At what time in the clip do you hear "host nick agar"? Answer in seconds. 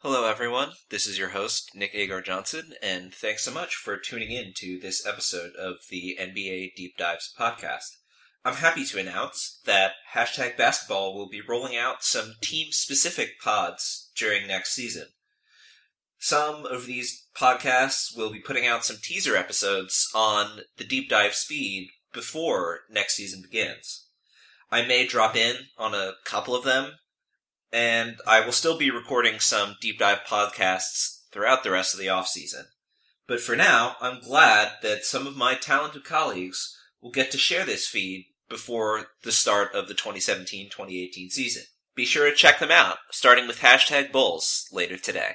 1.30-2.20